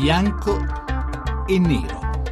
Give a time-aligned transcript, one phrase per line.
[0.00, 0.56] bianco
[1.48, 2.22] e nero.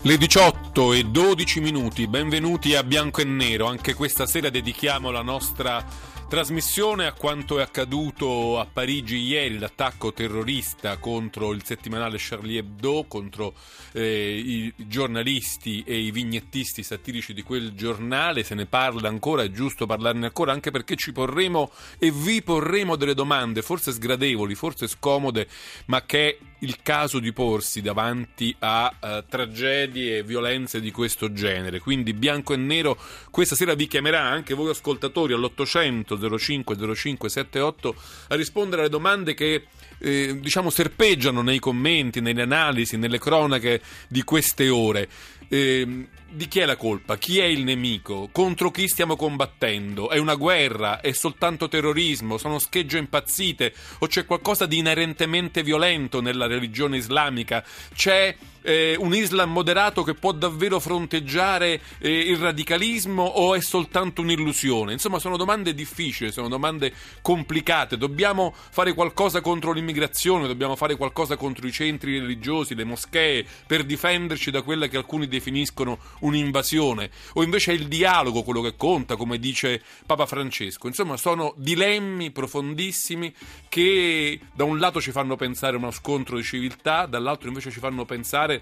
[0.00, 3.66] Le 18 e 12 minuti, benvenuti a Bianco e Nero.
[3.66, 5.84] Anche questa sera dedichiamo la nostra
[6.28, 13.06] Trasmissione a quanto è accaduto a Parigi ieri, l'attacco terrorista contro il settimanale Charlie Hebdo,
[13.08, 13.54] contro
[13.92, 18.42] eh, i giornalisti e i vignettisti satirici di quel giornale.
[18.42, 22.96] Se ne parla ancora, è giusto parlarne ancora, anche perché ci porremo e vi porremo
[22.96, 25.48] delle domande, forse sgradevoli, forse scomode,
[25.86, 31.32] ma che è il caso di porsi davanti a uh, tragedie e violenze di questo
[31.32, 31.78] genere.
[31.78, 32.98] Quindi bianco e nero
[33.30, 37.94] questa sera vi chiamerà anche voi ascoltatori all'800 05 05 78
[38.28, 39.66] a rispondere alle domande che
[39.98, 45.08] eh, diciamo serpeggiano nei commenti, nelle analisi, nelle cronache di queste ore.
[45.48, 47.16] Eh, di chi è la colpa?
[47.16, 48.28] Chi è il nemico?
[48.30, 50.10] Contro chi stiamo combattendo?
[50.10, 51.00] È una guerra?
[51.00, 52.36] È soltanto terrorismo?
[52.36, 53.72] Sono schegge impazzite?
[54.00, 57.64] O c'è qualcosa di inerentemente violento nella religione islamica?
[57.94, 58.36] C'è
[58.68, 64.92] eh, un Islam moderato che può davvero fronteggiare eh, il radicalismo o è soltanto un'illusione?
[64.92, 67.96] Insomma, sono domande difficili, sono domande complicate.
[67.96, 73.84] Dobbiamo fare qualcosa contro l'immigrazione, dobbiamo fare qualcosa contro i centri religiosi, le moschee, per
[73.84, 77.10] difenderci da quella che alcuni definiscono un'invasione.
[77.34, 80.88] O invece è il dialogo quello che conta, come dice Papa Francesco.
[80.88, 83.32] Insomma, sono dilemmi profondissimi
[83.70, 87.80] che da un lato ci fanno pensare a uno scontro di civiltà, dall'altro invece ci
[87.80, 88.56] fanno pensare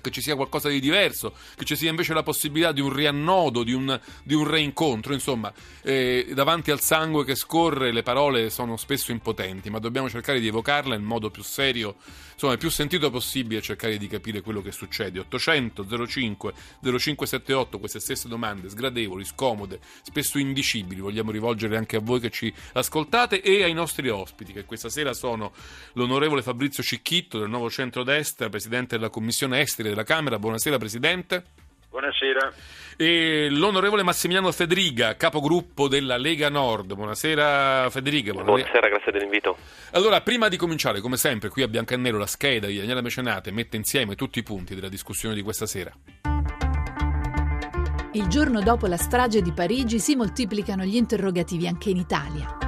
[0.00, 3.62] che ci sia qualcosa di diverso, che ci sia invece la possibilità di un riannodo,
[3.62, 5.12] di un, di un reincontro.
[5.12, 10.40] Insomma, eh, davanti al sangue che scorre le parole sono spesso impotenti, ma dobbiamo cercare
[10.40, 11.96] di evocarle in modo più serio,
[12.34, 15.20] insomma, il più sentito possibile, cercare di capire quello che succede.
[15.20, 22.20] 800 05 0578, queste stesse domande sgradevoli, scomode, spesso indicibili, vogliamo rivolgere anche a voi
[22.20, 25.52] che ci ascoltate e ai nostri ospiti, che questa sera sono
[25.94, 30.38] l'onorevole Fabrizio Cicchitto del Nuovo Centro-Destra, presidente della Commissione Esteri della Camera.
[30.38, 31.63] Buonasera Presidente.
[31.94, 32.52] Buonasera.
[32.96, 36.92] E l'onorevole Massimiliano Federiga, capogruppo della Lega Nord.
[36.92, 38.32] Buonasera Federiga.
[38.32, 39.56] Buonasera, buonasera grazie dell'invito.
[39.92, 43.00] Allora, prima di cominciare, come sempre, qui a Bianco e Nero la scheda di Daniela
[43.00, 45.92] Mecenate mette insieme tutti i punti della discussione di questa sera.
[48.14, 52.58] Il giorno dopo la strage di Parigi si moltiplicano gli interrogativi anche in Italia.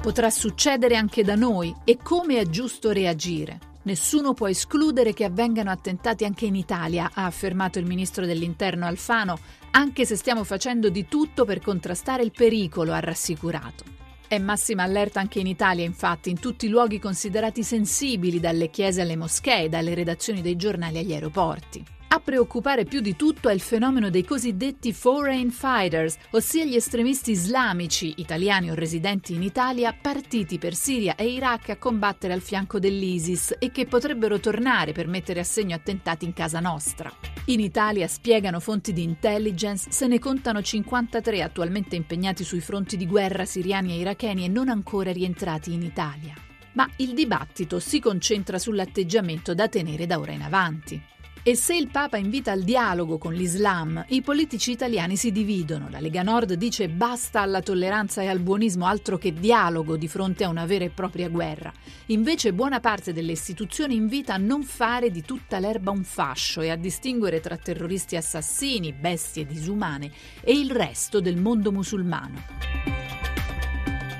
[0.00, 3.74] Potrà succedere anche da noi e come è giusto reagire?
[3.86, 9.38] Nessuno può escludere che avvengano attentati anche in Italia, ha affermato il ministro dell'Interno Alfano,
[9.70, 13.84] anche se stiamo facendo di tutto per contrastare il pericolo, ha rassicurato.
[14.26, 19.02] È massima allerta anche in Italia, infatti, in tutti i luoghi considerati sensibili, dalle chiese
[19.02, 21.84] alle moschee, dalle redazioni dei giornali agli aeroporti.
[22.08, 27.32] A preoccupare più di tutto è il fenomeno dei cosiddetti foreign fighters, ossia gli estremisti
[27.32, 32.78] islamici, italiani o residenti in Italia, partiti per Siria e Iraq a combattere al fianco
[32.78, 37.12] dell'ISIS e che potrebbero tornare per mettere a segno attentati in casa nostra.
[37.46, 43.06] In Italia, spiegano fonti di intelligence, se ne contano 53 attualmente impegnati sui fronti di
[43.06, 46.34] guerra siriani e iracheni e non ancora rientrati in Italia.
[46.74, 51.14] Ma il dibattito si concentra sull'atteggiamento da tenere da ora in avanti.
[51.48, 55.88] E se il Papa invita al dialogo con l'Islam, i politici italiani si dividono.
[55.88, 60.42] La Lega Nord dice basta alla tolleranza e al buonismo, altro che dialogo di fronte
[60.42, 61.72] a una vera e propria guerra.
[62.06, 66.70] Invece buona parte delle istituzioni invita a non fare di tutta l'erba un fascio e
[66.70, 73.05] a distinguere tra terroristi assassini, bestie disumane e il resto del mondo musulmano.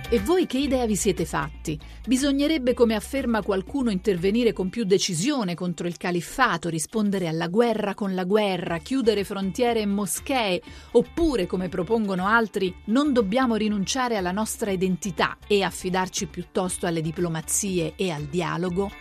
[0.09, 1.77] E voi che idea vi siete fatti?
[2.07, 8.15] Bisognerebbe, come afferma qualcuno, intervenire con più decisione contro il califfato, rispondere alla guerra con
[8.15, 10.63] la guerra, chiudere frontiere e moschee,
[10.93, 17.95] oppure, come propongono altri, non dobbiamo rinunciare alla nostra identità e affidarci piuttosto alle diplomazie
[17.97, 18.93] e al dialogo?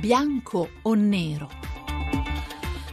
[0.00, 1.71] Bianco o nero?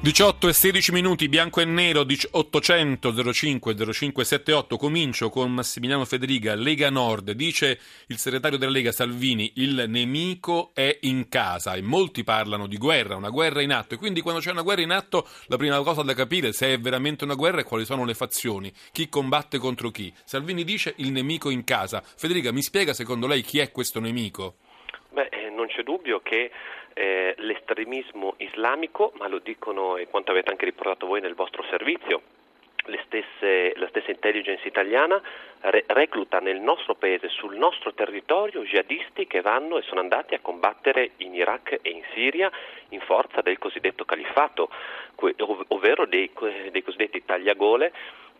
[0.02, 4.78] 18 e 16 minuti, bianco e nero, 800 05 0578.
[4.78, 7.32] Comincio con Massimiliano Federiga, Lega Nord.
[7.32, 7.78] Dice
[8.08, 13.18] il segretario della Lega Salvini: il nemico è in casa e molti parlano di guerra,
[13.18, 13.96] una guerra in atto.
[13.96, 16.80] E quindi quando c'è una guerra in atto, la prima cosa da capire se è
[16.80, 20.14] veramente una guerra e quali sono le fazioni, chi combatte contro chi.
[20.24, 22.02] Salvini dice il nemico in casa.
[22.02, 24.56] Federica, mi spiega secondo lei chi è questo nemico?
[25.12, 26.52] Beh, eh, non c'è dubbio che
[27.00, 32.22] eh, l'estremismo islamico, ma lo dicono e quanto avete anche riportato voi nel vostro servizio,
[33.06, 35.22] Stesse, la stessa intelligence italiana
[35.62, 40.40] re, recluta nel nostro paese, sul nostro territorio, jihadisti che vanno e sono andati a
[40.40, 42.50] combattere in Iraq e in Siria
[42.90, 44.70] in forza del cosiddetto califfato,
[45.68, 46.32] ovvero dei,
[46.72, 47.92] dei cosiddetti tagliagole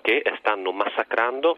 [0.02, 1.58] che stanno massacrando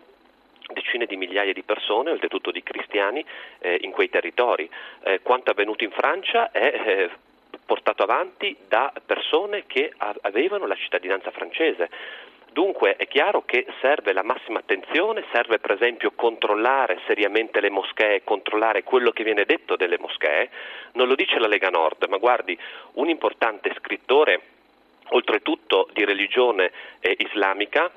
[0.74, 3.24] decine di migliaia di persone, oltretutto di cristiani,
[3.60, 4.70] eh, in quei territori.
[5.04, 7.10] Eh, quanto avvenuto in Francia è eh,
[7.66, 11.90] portato avanti da persone che avevano la cittadinanza francese.
[12.52, 18.26] Dunque è chiaro che serve la massima attenzione, serve per esempio controllare seriamente le moschee,
[18.26, 20.50] controllare quello che viene detto delle moschee.
[20.94, 22.58] Non lo dice la Lega Nord, ma guardi,
[22.96, 24.42] un importante scrittore,
[25.12, 27.90] oltretutto di religione eh, islamica,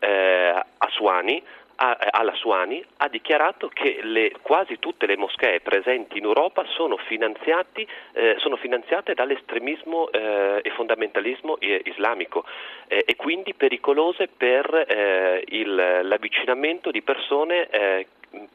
[0.00, 1.40] eh, Aswani,
[1.82, 8.34] alla Suani ha dichiarato che le, quasi tutte le moschee presenti in Europa sono, eh,
[8.36, 12.44] sono finanziate dall'estremismo eh, e fondamentalismo eh, islamico
[12.86, 18.06] eh, e quindi pericolose per eh, il, l'avvicinamento di persone eh,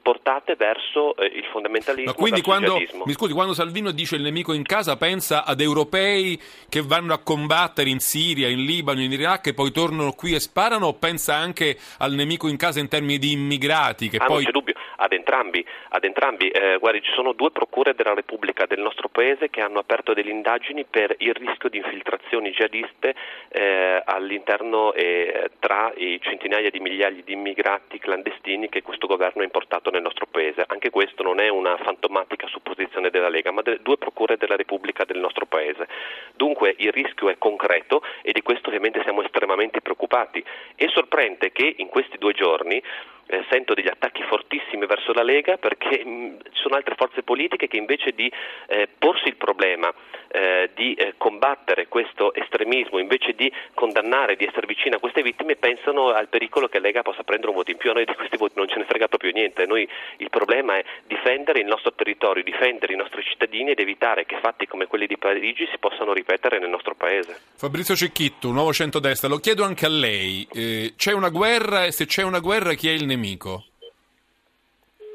[0.01, 2.12] portate verso eh, il fondamentalismo.
[2.12, 6.39] Ma quindi quando, mi scusi, quando Salvino dice il nemico in casa pensa ad europei
[6.69, 10.39] che vanno a combattere in Siria, in Libano, in Iraq e poi tornano qui e
[10.39, 14.10] sparano o pensa anche al nemico in casa in termini di immigrati?
[14.10, 14.36] Che ah, poi...
[14.36, 15.65] non c'è dubbio, ad entrambi.
[15.89, 16.50] Ad entrambi.
[16.50, 20.31] Eh, guardi, ci sono due procure della Repubblica del nostro Paese che hanno aperto delle
[20.31, 23.15] indagini per il rischio di infiltrazioni jihadiste
[23.50, 29.45] eh, all'interno e tra i centinaia di migliaia di immigrati clandestini che questo governo ha
[29.45, 30.63] importato nel nostro Paese.
[30.68, 35.06] Anche questo non è una fantomatica supposizione della Lega, ma delle due procure della Repubblica
[35.06, 35.88] del nostro Paese.
[36.36, 40.44] Dunque il rischio è concreto e di questo ovviamente siamo estremamente preoccupati.
[40.75, 42.81] E sorprende che in questi due giorni
[43.27, 47.68] eh, sento degli attacchi fortissimi verso la Lega perché mm, ci sono altre forze politiche
[47.68, 48.31] che invece di
[48.68, 49.94] eh, porsi il problema
[50.36, 55.56] eh, di eh, combattere questo estremismo, invece di condannare, di essere vicine a queste vittime,
[55.56, 57.89] pensano al pericolo che la Lega possa prendere un voto in più.
[57.89, 59.66] A noi di questi voti non ce ne frega proprio niente.
[59.66, 59.88] Noi,
[60.18, 64.68] il problema è difendere il nostro territorio, difendere i nostri cittadini ed evitare che fatti
[64.68, 67.39] come quelli di Parigi si possano ripetere nel nostro paese.
[67.56, 70.45] Fabrizio Cecchitto, Nuovo Centrodestra, lo chiedo anche a lei.
[70.54, 73.14] Eh, c'è una guerra e se c'è una guerra chi è il nemico?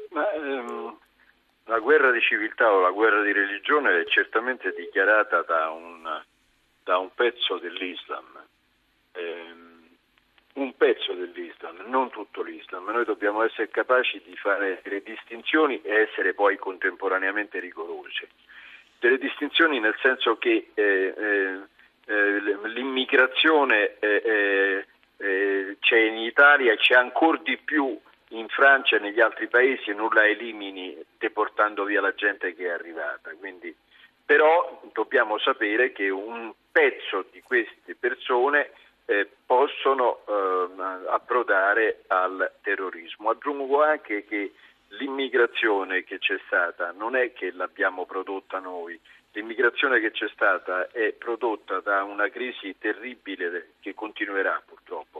[0.09, 0.97] Ma, ehm,
[1.65, 6.21] la guerra di civiltà o la guerra di religione è certamente dichiarata da un,
[6.83, 8.43] da un pezzo dell'Islam,
[9.13, 9.87] ehm,
[10.53, 12.89] un pezzo dell'Islam, non tutto l'Islam.
[12.89, 18.27] Noi dobbiamo essere capaci di fare delle distinzioni e essere poi contemporaneamente rigorosi.
[18.99, 21.59] Delle distinzioni nel senso che eh, eh,
[22.05, 24.85] eh l'immigrazione eh, eh,
[25.17, 25.50] eh,
[25.91, 27.99] c'è in Italia c'è ancora di più
[28.29, 32.67] in Francia e negli altri paesi e non la elimini deportando via la gente che
[32.67, 33.31] è arrivata.
[33.37, 33.75] Quindi,
[34.25, 38.71] però dobbiamo sapere che un pezzo di queste persone
[39.03, 43.29] eh, possono eh, approdare al terrorismo.
[43.29, 44.53] Aggiungo anche che
[44.91, 48.97] l'immigrazione che c'è stata non è che l'abbiamo prodotta noi,
[49.33, 55.10] l'immigrazione che c'è stata è prodotta da una crisi terribile che continuerà purtroppo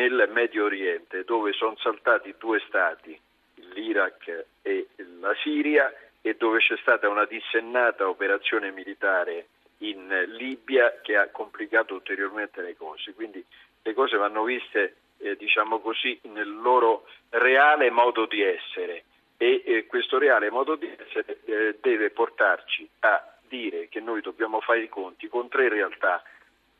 [0.00, 3.18] nel Medio Oriente dove sono saltati due stati,
[3.74, 4.88] l'Iraq e
[5.20, 5.92] la Siria
[6.22, 9.48] e dove c'è stata una dissennata operazione militare
[9.78, 13.12] in Libia che ha complicato ulteriormente le cose.
[13.12, 13.44] Quindi
[13.82, 19.04] le cose vanno viste, eh, diciamo così, nel loro reale modo di essere
[19.36, 24.60] e eh, questo reale modo di essere eh, deve portarci a dire che noi dobbiamo
[24.60, 26.22] fare i conti con tre realtà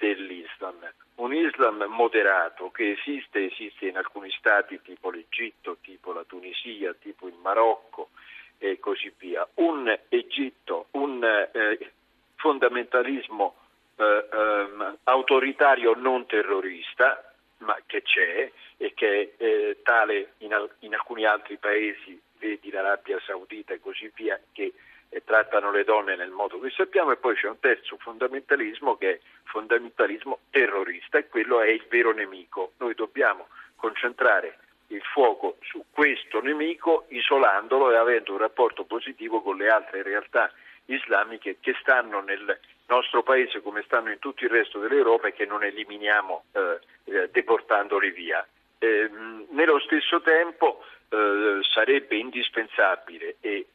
[0.01, 0.79] dell'Islam.
[1.17, 7.29] Un Islam moderato che esiste, esiste in alcuni stati tipo l'Egitto, tipo la Tunisia, tipo
[7.29, 8.09] il Marocco
[8.57, 9.47] e così via.
[9.55, 11.93] Un Egitto, un eh,
[12.37, 13.55] fondamentalismo
[13.97, 20.71] eh, ehm, autoritario non terrorista, ma che c'è e che è eh, tale in, al-
[20.81, 24.73] in alcuni altri paesi, vedi l'Arabia Saudita e così via, che
[25.11, 29.11] e trattano le donne nel modo che sappiamo e poi c'è un terzo fondamentalismo che
[29.11, 32.73] è fondamentalismo terrorista e quello è il vero nemico.
[32.79, 39.57] Noi dobbiamo concentrare il fuoco su questo nemico isolandolo e avendo un rapporto positivo con
[39.57, 40.53] le altre realtà
[40.87, 45.47] islamiche che stanno nel nostro paese come stanno in tutto il resto dell'Europa e che
[45.47, 48.47] non eliminiamo eh, eh deportandoli via.
[48.79, 49.11] Eh,
[49.51, 53.67] nello stesso tempo eh, sarebbe indispensabile e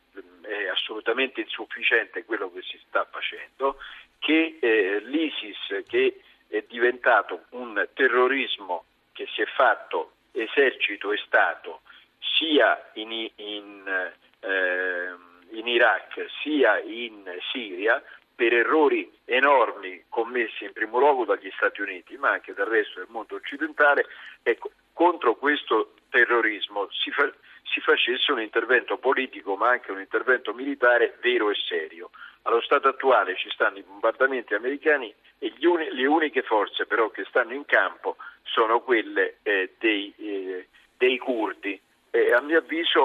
[0.47, 3.77] è assolutamente insufficiente quello che si sta facendo,
[4.19, 11.81] che eh, l'ISIS, che è diventato un terrorismo che si è fatto esercito e Stato
[12.19, 15.13] sia in, in, eh,
[15.51, 18.03] in Iraq sia in Siria,
[18.35, 23.07] per errori enormi commessi in primo luogo dagli Stati Uniti, ma anche dal resto del
[23.09, 24.05] mondo occidentale,
[24.43, 27.31] ecco, contro questo terrorismo si, fa,
[27.75, 32.10] si facesse un intervento politico ma anche un intervento militare vero e serio.
[32.44, 37.25] Allo stato attuale ci stanno i bombardamenti americani e uni, le uniche forze però che
[37.25, 41.79] stanno in campo sono quelle eh, dei, eh, dei, curdi.
[42.12, 43.01] Eh, mio avviso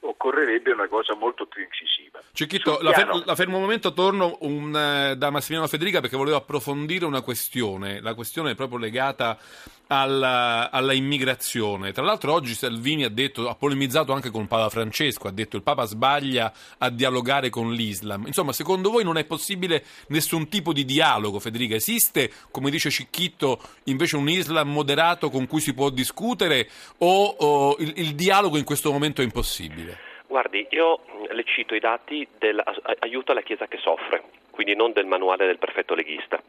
[0.00, 2.13] occorrerebbe una cosa molto più incisiva.
[2.32, 6.36] Cicchitto, la, fer- la, fermo un momento, torno un, eh, da Massimiliano Federica perché volevo
[6.36, 9.38] approfondire una questione, la questione è proprio legata
[9.86, 11.92] alla, alla, immigrazione.
[11.92, 15.62] Tra l'altro oggi Salvini ha, detto, ha polemizzato anche con Papa Francesco, ha detto il
[15.62, 18.26] Papa sbaglia a dialogare con l'Islam.
[18.26, 21.76] Insomma, secondo voi non è possibile nessun tipo di dialogo, Federica?
[21.76, 27.76] Esiste, come dice Cicchitto, invece un Islam moderato con cui si può discutere o, o
[27.78, 30.13] il, il dialogo in questo momento è impossibile?
[30.34, 30.98] Guardi, io
[31.28, 35.94] le cito i dati dell'aiuto alla Chiesa che soffre, quindi non del manuale del perfetto
[35.94, 36.42] leghista.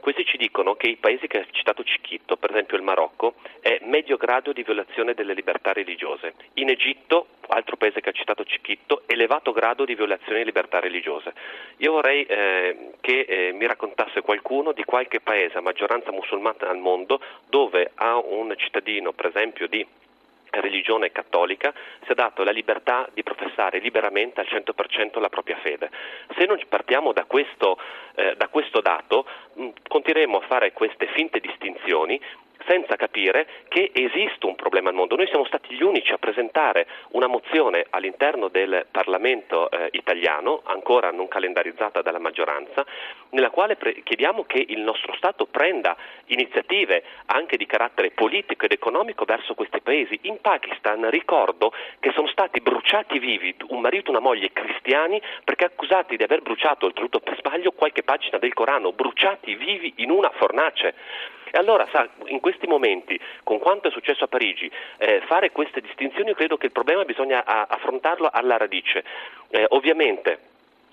[0.00, 3.80] Questi ci dicono che i paesi che ha citato Cicchitto, per esempio il Marocco, è
[3.82, 6.32] medio grado di violazione delle libertà religiose.
[6.54, 11.34] In Egitto, altro paese che ha citato Cicchitto, elevato grado di violazione di libertà religiose.
[11.76, 16.78] Io vorrei eh, che eh, mi raccontasse qualcuno di qualche paese a maggioranza musulmana al
[16.78, 19.86] mondo dove a un cittadino, per esempio, di
[20.60, 21.72] religione cattolica
[22.04, 25.90] si è dato la libertà di professare liberamente al 100% la propria fede.
[26.36, 27.78] Se non partiamo da questo,
[28.14, 32.20] eh, da questo dato, mh, continueremo a fare queste finte distinzioni
[32.66, 35.16] senza capire che esiste un problema al mondo.
[35.16, 41.10] Noi siamo stati gli unici a presentare una mozione all'interno del Parlamento eh, italiano, ancora
[41.10, 42.84] non calendarizzata dalla maggioranza,
[43.30, 48.72] nella quale pre- chiediamo che il nostro Stato prenda iniziative anche di carattere politico ed
[48.72, 50.18] economico verso questi paesi.
[50.22, 55.64] In Pakistan ricordo che sono stati bruciati vivi un marito e una moglie cristiani perché
[55.64, 60.30] accusati di aver bruciato, oltretutto per sbaglio, qualche pagina del Corano, bruciati vivi in una
[60.30, 60.94] fornace.
[61.54, 65.80] E allora, sa, in questi momenti, con quanto è successo a Parigi, eh, fare queste
[65.80, 69.02] distinzioni credo che il problema bisogna affrontarlo alla radice.
[69.48, 70.51] Eh, ovviamente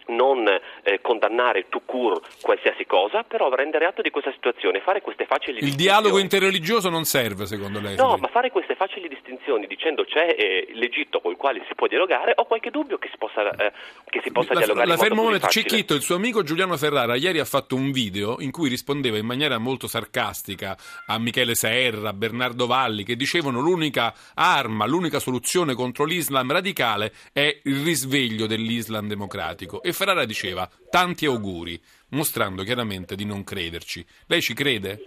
[0.10, 5.26] non eh, condannare tout court qualsiasi cosa, però rendere atto di questa situazione, fare queste
[5.26, 7.96] facili Il dialogo interreligioso non serve secondo lei?
[7.96, 11.88] No, ma fare queste facili distinzioni dicendo c'è eh, l'Egitto con il quale si può
[11.88, 13.72] dialogare, ho qualche dubbio che si possa, eh,
[14.10, 17.16] che si possa la, dialogare la fermo modo momento, Cicchitto, il suo amico Giuliano Ferrara
[17.16, 22.10] ieri ha fatto un video in cui rispondeva in maniera molto sarcastica a Michele Serra,
[22.10, 28.48] a Bernardo Valli, che dicevano l'unica arma, l'unica soluzione contro l'Islam radicale è il risveglio
[28.48, 29.82] dell'Islam democratico.
[29.82, 31.78] E Ferrara diceva tanti auguri,
[32.12, 34.06] mostrando chiaramente di non crederci.
[34.28, 34.98] Lei ci crede?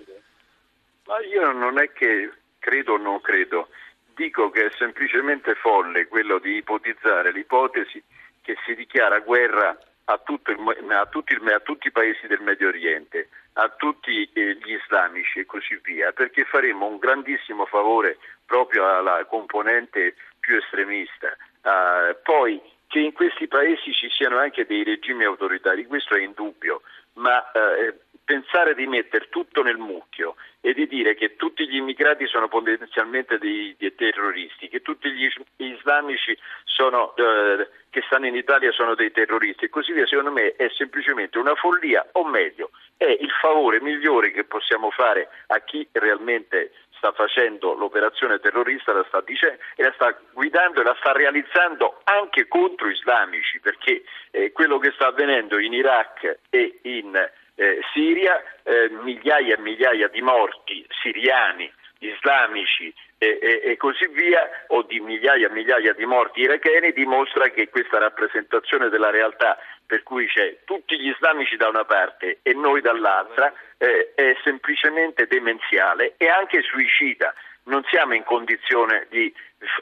[1.06, 3.68] Ma io non è che credo o non credo,
[4.14, 8.02] dico che è semplicemente folle quello di ipotizzare l'ipotesi
[8.42, 9.70] che si dichiara guerra
[10.04, 14.74] a, il, a, tutti, a, tutti, i paesi del Medio Oriente, a tutti eh, gli
[14.74, 21.34] islamici e così via, perché faremo un grandissimo favore proprio alla componente più estremista.
[21.62, 22.60] Uh, poi
[22.92, 26.82] che in questi paesi ci siano anche dei regimi autoritari, questo è indubbio,
[27.14, 32.26] ma eh, pensare di mettere tutto nel mucchio e di dire che tutti gli immigrati
[32.26, 38.70] sono potenzialmente dei, dei terroristi, che tutti gli islamici sono, eh, che stanno in Italia
[38.72, 43.06] sono dei terroristi e così via, secondo me è semplicemente una follia o meglio è
[43.06, 46.72] il favore migliore che possiamo fare a chi realmente
[47.02, 52.00] sta facendo l'operazione terrorista, la sta dicendo e la sta guidando e la sta realizzando
[52.04, 57.12] anche contro islamici, perché eh, quello che sta avvenendo in Iraq e in
[57.56, 64.48] eh, Siria, eh, migliaia e migliaia di morti siriani, islamici e, e, e, così via,
[64.68, 69.58] o di migliaia e migliaia di morti iracheni, dimostra che questa rappresentazione della realtà
[69.92, 75.26] per cui c'è tutti gli islamici da una parte e noi dall'altra eh, è semplicemente
[75.26, 77.34] demenziale e anche suicida.
[77.64, 79.30] Non siamo in condizione di,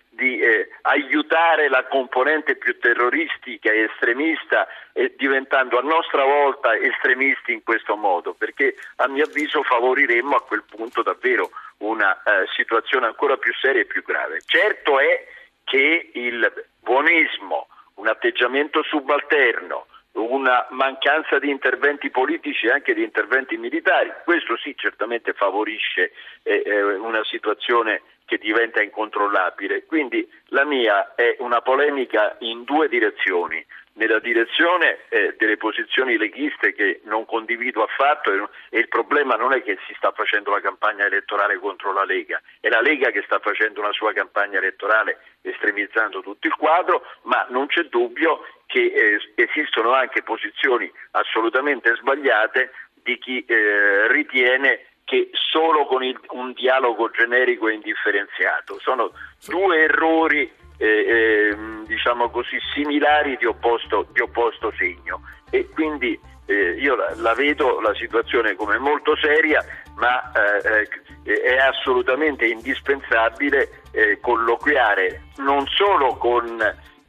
[0.08, 7.52] di eh, aiutare la componente più terroristica e estremista eh, diventando a nostra volta estremisti
[7.52, 13.06] in questo modo, perché a mio avviso favoriremmo a quel punto davvero una eh, situazione
[13.06, 14.40] ancora più seria e più grave.
[14.44, 15.24] Certo è
[15.62, 23.56] che il buonismo, un atteggiamento subalterno, una mancanza di interventi politici e anche di interventi
[23.56, 24.12] militari.
[24.24, 26.12] Questo sì certamente favorisce
[26.42, 29.84] eh, eh, una situazione che diventa incontrollabile.
[29.86, 33.64] Quindi la mia è una polemica in due direzioni
[33.94, 39.52] nella direzione eh, delle posizioni leghiste che non condivido affatto e, e, il problema non
[39.52, 43.22] è che si sta facendo la campagna elettorale contro la Lega, è la Lega che
[43.22, 48.92] sta facendo una sua campagna elettorale estremizzando tutto il quadro, ma non c'è dubbio che
[48.94, 52.70] eh, esistono anche posizioni assolutamente sbagliate
[53.02, 58.78] di chi eh, ritiene che solo con il, un dialogo generico e indifferenziato.
[58.78, 59.10] Sono
[59.48, 60.48] due errori
[60.78, 67.12] eh, eh, diciamo così, similari di opposto, di opposto segno e quindi eh, io la,
[67.16, 69.64] la, vedo la situazione come molto seria,
[69.96, 70.88] ma eh,
[71.24, 73.78] è assolutamente indispensabile
[74.20, 76.56] colloquiare non solo con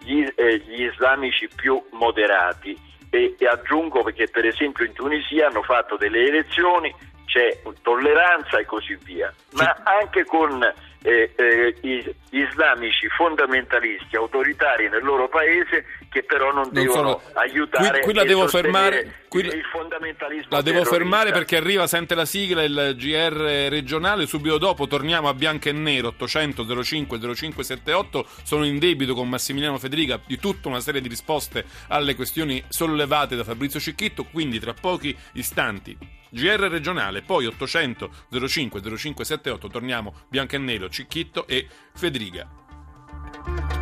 [0.03, 2.77] gli, eh, gli islamici più moderati,
[3.09, 6.93] e, e aggiungo perché per esempio in Tunisia hanno fatto delle elezioni,
[7.25, 10.61] c'è tolleranza e così via, ma anche con
[11.03, 17.21] eh, eh, islamici fondamentalisti autoritari nel loro paese che però non, non devono sono...
[17.35, 19.45] aiutare qui, qui la devo fermare qui...
[19.45, 24.87] il fondamentalismo la devo fermare perché arriva sente la sigla il GR regionale subito dopo
[24.87, 30.37] torniamo a bianco e nero 800 05 0578 sono in debito con Massimiliano Federica di
[30.37, 35.97] tutta una serie di risposte alle questioni sollevate da Fabrizio Cicchitto quindi tra pochi istanti
[36.33, 38.09] GR regionale, poi 800
[38.47, 43.80] 05 0578 torniamo bianco e nero, Cicchitto e Federica.